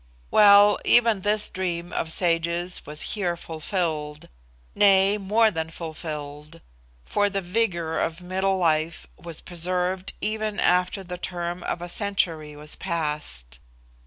[0.31, 4.29] Well, even this dream of sages was here fulfilled
[4.73, 6.59] nay, more than fulfilled;
[7.05, 12.55] for the vigour of middle life was preserved even after the term of a century
[12.55, 13.59] was passed.